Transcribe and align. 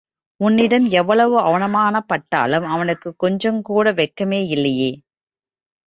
உன்னிடம் 0.39 0.87
எவ்வளவு 0.91 1.35
அவமானப்பட்டாலும் 1.41 2.67
அவனுக்குக் 2.67 3.19
கொஞ்சங் 3.19 3.61
கூட 3.61 3.93
வெட்கமே 3.93 4.41
இல்லையே!...... 4.47 4.91